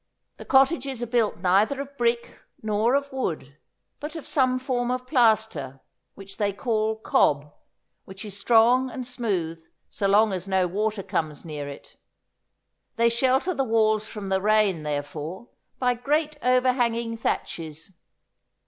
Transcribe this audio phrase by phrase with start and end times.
[0.37, 3.59] The cottages are built neither of brick nor of wood,
[3.99, 5.79] but of some form of plaster,
[6.15, 7.53] which they call cob,
[8.05, 11.97] which is strong and smooth so long as no water comes near it.
[12.95, 17.91] They shelter the walls from the rain, therefore, by great overhanging thatches.